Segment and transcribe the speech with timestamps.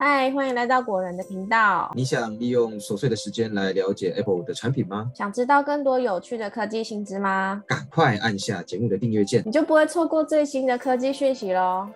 [0.00, 1.90] 嗨，欢迎来到果仁的频道。
[1.96, 5.10] 你想利用琐碎的时间来了解 Apple 的产品吗？
[5.12, 7.64] 想知道更多有趣的科技新知吗？
[7.66, 11.88] 赶快按下节目的订阅键，你就不会错过最新的科技讯息喽。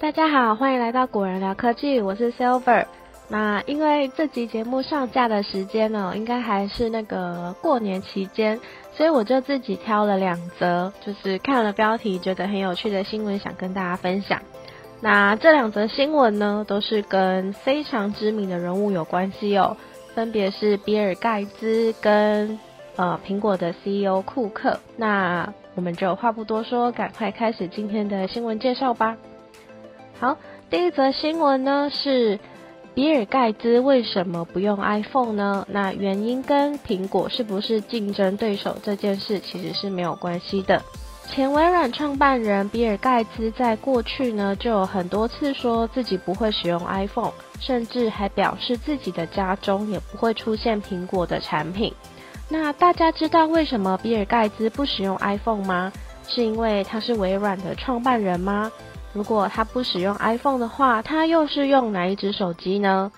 [0.00, 2.86] 大家好，欢迎来到果仁聊科技，我是 Silver。
[3.28, 8.58] 那因为这集节目上架的时间呢，应该还是那个过年期间。
[9.00, 14.42] 所以我就自己挑了两则，就是看了标题觉得很有趣的新闻，想跟大家分享。
[15.00, 19.74] 那这两则新闻呢，都是跟非常知名的人物有关系哦，
[20.14, 22.60] 分别是比尔盖茨跟
[22.96, 24.78] 呃苹果的 CEO 库克。
[24.98, 29.16] 那我们就话不多说，赶快开始今天的新闻介绍吧。
[30.18, 30.36] 好，
[30.68, 32.38] 第一则新闻呢是。
[33.00, 35.66] 比尔盖茨为什么不用 iPhone 呢？
[35.70, 40.82] 那原因跟苹果是不是竞争对手这件事其实是没有关系的。
[41.30, 51.94] 前微软创办人比尔盖茨在过去呢就有很多次说自己不会使用 iPhone，甚至还表示自己的家中也不会出现苹果的产品。
[52.50, 55.90] 那大家知道为什么比尔盖茨不使用 iPhone 吗？
[56.28, 58.70] 是因为他是微软的创办人吗？
[59.12, 63.10] 如果他不使用 iPhone 的话，他又是用哪一只手机呢？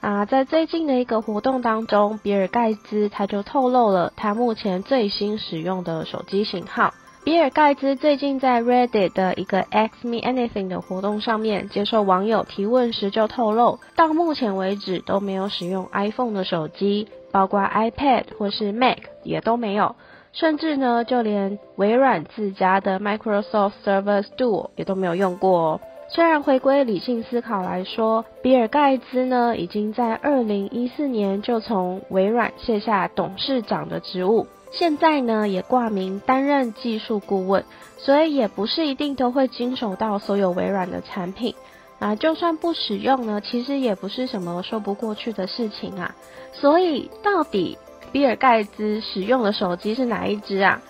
[0.00, 6.92] 啊，在最近的一个活动当中，比尔盖茨他就透露了他目前最新使用的手机型号。
[7.24, 19.94] 比尔盖茨最近在 Reddit 的一个 Ask Me Anything 的活动上面接受网友提问时就透露，到目前为止都没有使用 iPhone 的手机，包括 iPad 或是 Mac 也都没有。
[20.38, 25.80] 甚至呢，就连微软自家的 Microsoft Surface Duo 也都没有用过哦。
[26.08, 37.64] 虽然回归理性思考来说，比尔盖茨呢已经在二零一四年就从微软卸下董事长的职务，现在呢也挂名担任技术顾问，
[37.96, 41.52] 所以也不是一定都会经手到所有微软的产品。
[41.98, 46.14] 啊，就算不使用呢，其实也不是什么说不过去的事情啊。
[46.52, 47.76] 所以到底？
[48.12, 50.80] 比尔盖茨使用的手机是哪一只啊？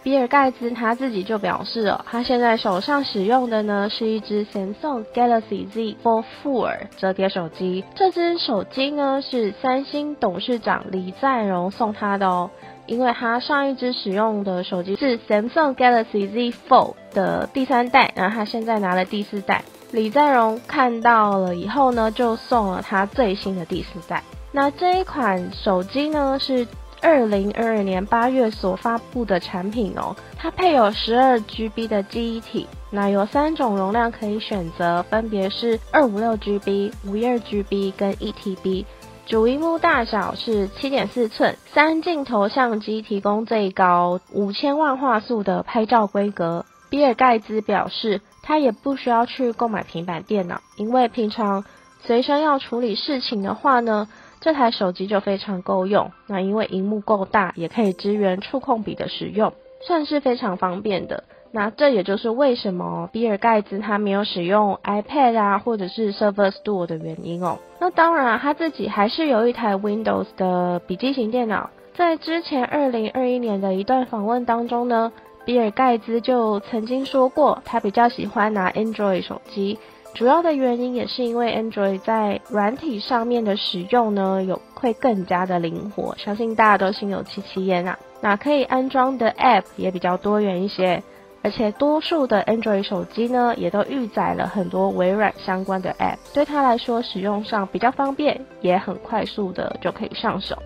[0.00, 7.84] 比尔盖茨他自己就表示哦，他现在手上使用的呢是一只 Samsung Galaxy Z Fold 4折叠手机。
[7.94, 12.50] 这只手机呢是三星董事长李在镕送他的哦，
[12.86, 19.62] 因为他上一只使用的手机是 Samsung Galaxy Z Fold 的第三代，然后他现在拿了第四代。
[19.90, 24.22] 李在镕看到了以后呢，就送了他最新的第四代。
[24.50, 26.66] 那这一款手机呢，是
[27.02, 30.16] 二零二二年八月所发布的产品哦。
[30.36, 38.84] 它配有十二 GB 的记忆体，那有三种容量可以选择，分别是二五六 GB、五一二 GB 跟一 TB。
[39.26, 46.64] 主荧幕大小是七点四寸，三镜头相机提供最高五千万画素的拍照规格。
[46.88, 51.66] 比尔盖茨表示，他也不需要去购买平板电脑，因为平常
[52.02, 54.08] 随身要处理事情的话呢。
[54.40, 61.24] 这台手机就非常够用，那因为荧幕够大，也可以支援触控笔的使用，算是非常方便的。
[61.50, 67.58] 那这也就是为什么比尔盖茨他没有使用 iPad 啊，或者是 Surface Duo 的原因哦。
[67.80, 71.70] 那当然，他自己还是有一台 Windows 的笔记型电脑。
[71.94, 75.10] 在之前二零二一年的一段访问当中呢，
[75.44, 79.78] 比尔盖茨就曾经说过，他比较喜欢拿 Android 手机。
[80.18, 87.96] 主要的原因也是因为 Android 在软体上面的使用呢，有会更加的灵活，相信大家都心有戚戚焉啊。
[88.20, 91.04] 那可以安装的 App 也比较多元一些，
[91.44, 100.56] 而且多数的 Android 手机呢，也都预载了很多微软相关的 App，对它来说使用上比较方便，也很快速的就可以上手。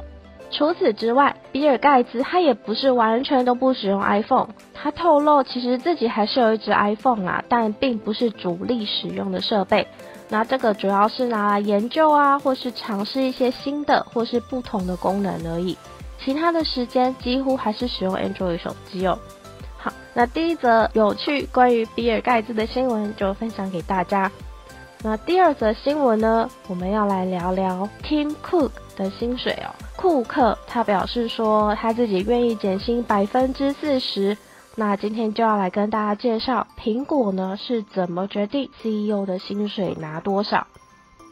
[0.52, 4.48] 除此之外，比尔盖茨他也不是完全都不使用 iPhone。
[4.74, 9.88] 他透露，其实自己还是有一只 iPhone 啊，但并不是主力使用的设备。
[10.28, 15.76] 那这个主要是拿来研究啊，或是尝试一些新的或是不同的功能而已。
[16.22, 19.18] 其他的时间几乎还是使用 Android 手机哦。
[19.78, 24.30] 好，那第一则有趣关于比尔盖茨的新闻就分享给大家。
[25.02, 29.74] 那第二则新闻呢，我们要来聊聊 Tim Cook 的薪水哦。
[30.02, 34.36] 库克他表示说，他自己愿意减薪百分之四十。
[34.74, 40.66] 那今天就要来跟大家介绍，苹果呢是怎么决定 CEO 的薪水拿多少。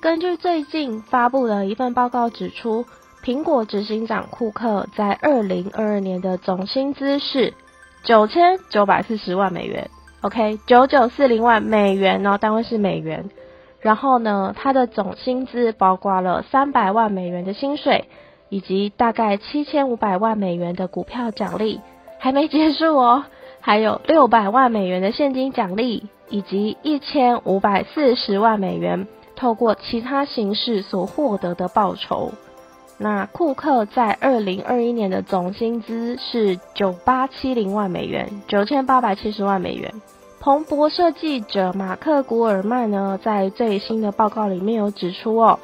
[0.01, 2.87] 根据最近发布的一份报告指出，
[3.25, 7.53] 苹果执行长库克在二零二二年的总薪资是
[8.05, 9.91] 九千九百四十万美元。
[10.21, 13.31] OK，九九四零万美元哦，单位是美元。
[13.81, 18.09] 然后呢，他的总薪资包括了三百万美元的薪水，
[18.51, 21.81] 以及大概七千五百万美元的股票奖励，
[22.19, 23.25] 还没结束哦。
[23.63, 29.07] 还有六百万美元的现金奖励，以及一千五百四十万美元
[29.37, 32.33] 透过其他形式所获得的报酬。
[32.99, 39.93] 那库克在二零二一年的总薪资是九八七零万美元，九千八百七十万美元。
[40.39, 45.59] 彭博社记者马克古尔曼呢，在最新的报告里面有指出哦，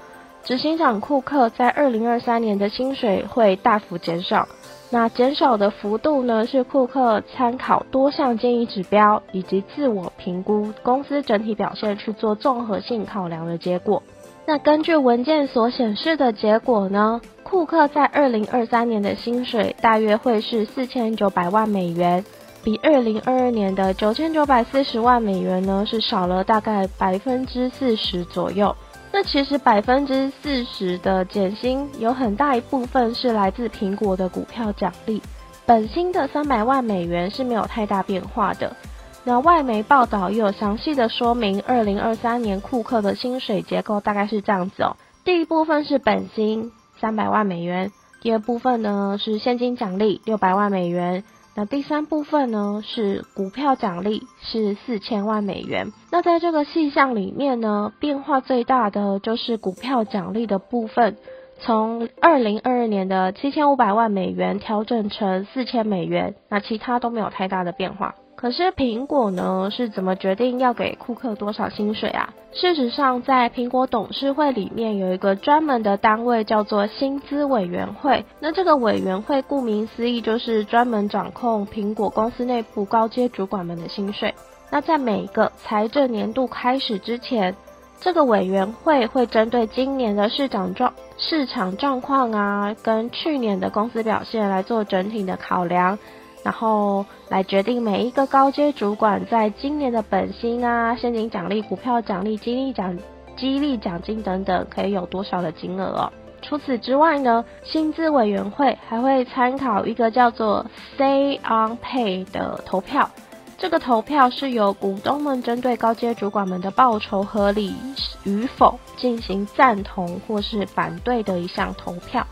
[0.46, 4.46] 执行长库克在二零二三年的薪水会大幅减少。
[4.90, 14.04] 那减少的幅度呢，是库克参考多项建议指标以及自我评估公司整体表现去做综合性考量的结果。
[14.46, 22.25] 那根据文件所显示的结果呢，库克在二零二三年的薪水大约会是四千九百万美元，
[22.62, 28.76] 比二零二二年的九千九百四十万美元呢是少了大概百分之四十左右。
[29.18, 35.22] 那其实百分之四十的减薪有很大一部分是来自苹果的股票奖励，
[35.64, 38.76] 本薪的三百万美元是没有太大变化的。
[39.24, 44.98] 那外媒报道也有详细的说明，二零二三年库克的薪水结构大概是这样子哦。
[45.24, 46.70] 第一部分是本薪
[47.00, 51.24] 三百万美元，第二部分呢是现金奖励六百万美元。
[51.58, 55.91] 那第三部分呢是股票奖励，是四千万美元。
[56.12, 61.17] 那在这个细项里面呢，变化最大的就是股票奖励的部分，
[61.58, 68.17] 从二零二二年的七千五百万美元调整成四千美元，那其他都没有太大的变化。
[68.36, 72.34] 可是苹果呢是怎么决定要给库克多少薪水啊？
[72.52, 78.24] 事实上，在苹果董事会里面有一个专门的单位叫做薪资委员会。
[78.38, 84.34] 那这个委员会顾名思义就是专门掌控苹果公司内部高阶主管们的薪水。
[84.70, 87.54] 那在每一个财政年度开始之前，
[88.00, 95.98] 这个委员会会针对今年的市场状市场状况啊，跟去年的公司表现来做整体的考量。
[96.46, 102.96] 然后来决定每一个高阶主管在今年的本薪啊、现金奖励、股票奖励、激励奖、
[103.37, 106.12] 激励奖金等等可以有多少的金额哦。
[106.43, 110.64] 除此之外呢，薪资委员会还会参考一个叫做
[110.96, 113.10] Say on Pay 的投票。
[113.58, 117.75] 这个投票是由股东们针对高阶主管们的报酬合理
[118.22, 122.25] 与否进行赞同或是反对的一项投票。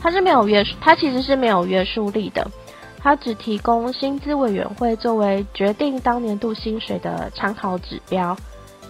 [0.00, 2.48] 它是没有约束，它其实是没有约束力的。
[3.06, 8.36] 它只提供薪资委员会作为决定当年度薪水的参考指标。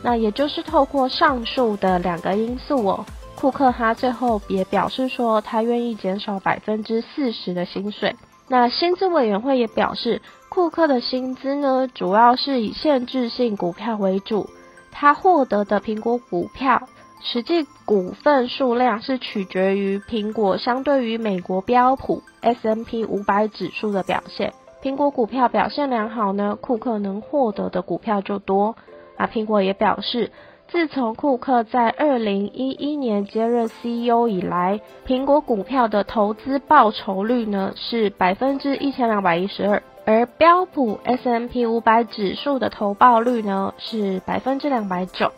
[0.02, 3.04] 那也就是透过上述的两个因素哦，
[3.34, 8.16] 库克他最后也表示说，他愿意减少百分之四十的薪水。
[8.48, 14.48] 那薪资委员会也表示，库克的薪资呢，主要是以限制性股票为主，
[14.90, 16.88] 他获得的苹果股票。
[17.22, 24.52] 实际股份数量是取决于苹果相对于美国标普 S M P 五百指数的表现。
[24.82, 28.76] 苹果股票表现良好呢，库克能获得的股票就多。
[29.16, 30.30] 啊，苹果也表示，
[30.68, 45.32] 自从库克在二零一一年接任 C E O 以来，苹果股票的投资报酬率呢是百分之一千两百一十二，而标普 S M P 五百指数的投报率呢是百分之两百九。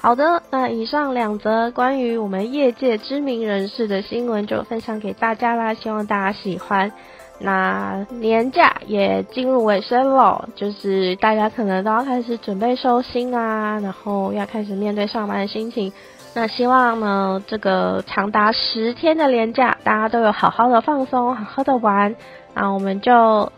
[0.00, 6.92] 好的，那以上两则关于我们业界知名人士的新闻就分享给大家啦，希望大家喜欢。
[7.40, 15.92] 那年假也进入尾声了，就是大家可能都要开始准备收心啊，然后要开始面对上班的心情。
[16.34, 22.14] 那希望呢，这个长达十天的年假，大家都有好好的放松，好好的玩。
[22.54, 23.52] 那我们就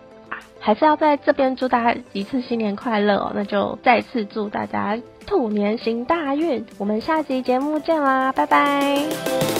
[0.60, 5.00] 还是要在这边祝大家一次新年快乐，那就再次祝大家。
[5.26, 9.59] 兔年行大运，我们下集节目见啦，拜拜。